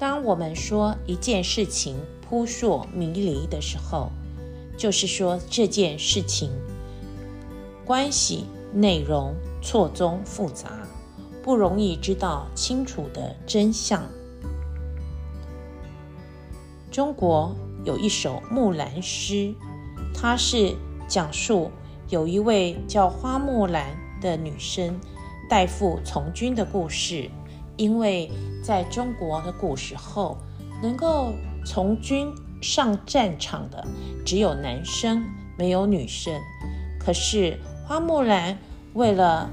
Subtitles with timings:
[0.00, 4.10] 当我们说一件事情扑朔迷离的时候，
[4.74, 6.50] 就是说这件事情
[7.84, 10.70] 关系内容错综复杂，
[11.42, 14.02] 不容易知道清楚的真相。
[16.90, 17.54] 中国
[17.84, 19.54] 有一首木兰诗，
[20.14, 20.74] 它是
[21.06, 21.70] 讲述
[22.08, 24.98] 有一位叫花木兰的女生
[25.50, 27.30] 代父从军的故事。
[27.76, 28.30] 因为
[28.70, 30.38] 在中国的古时候，
[30.80, 31.32] 能够
[31.66, 33.84] 从军上战场的
[34.24, 35.24] 只有男生，
[35.58, 36.32] 没有女生。
[36.96, 38.56] 可是花木兰
[38.94, 39.50] 为了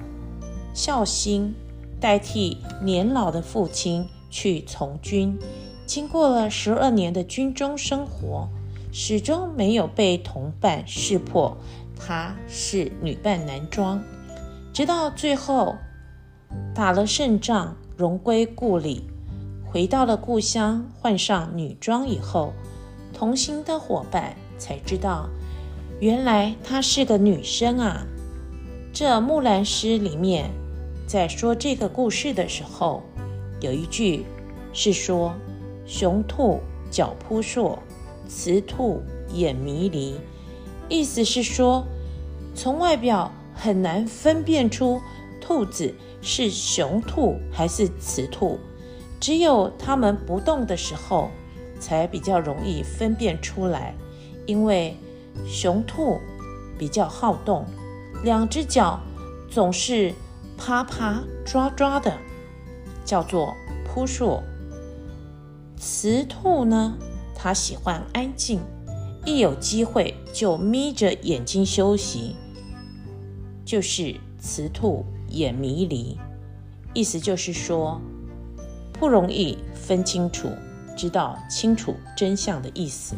[0.71, 1.55] 孝心，
[1.99, 5.35] 代替年老的父亲去从军。
[5.87, 8.47] 经过了十二年的军中生活，
[8.91, 11.57] 始终没有被同伴识破
[11.99, 13.99] 她是女扮男装。
[14.71, 15.75] 直到最后
[16.75, 19.05] 打了胜仗，荣归故里，
[19.65, 22.53] 回到了故乡，换上女装以后，
[23.11, 25.27] 同行的伙伴才知道，
[25.99, 28.05] 原来她是个女生啊。
[28.93, 30.51] 这《木兰诗》里面
[31.07, 33.01] 在说这个故事的时候，
[33.61, 34.25] 有一句
[34.71, 35.33] 是说。
[35.89, 36.59] 雄兔
[36.91, 37.79] 脚扑朔，
[38.27, 39.01] 雌兔
[39.33, 40.19] 眼迷离。
[40.89, 41.87] 意思是说，
[42.53, 44.99] 从外表很难分辨出
[45.39, 45.95] 兔子
[46.27, 48.59] 是雄兔还是雌兔，
[49.17, 51.29] 只有它们不动的时候，
[51.79, 53.95] 才比较容易分辨出来。
[54.45, 54.97] 因为
[55.45, 56.19] 雄兔
[56.77, 57.65] 比较好动，
[58.25, 58.99] 两只脚
[59.49, 60.13] 总是
[60.57, 62.13] 趴趴抓抓的，
[63.05, 64.43] 叫做扑朔。
[65.77, 66.97] 雌兔呢，
[67.33, 68.59] 它喜欢安静，
[69.23, 72.35] 一有机会就眯着眼睛休息，
[73.63, 76.17] 就是雌兔眼迷离，
[76.93, 78.01] 意思就是说
[78.93, 80.49] 不容易分清楚、
[80.95, 83.15] 知道清楚真相的意思。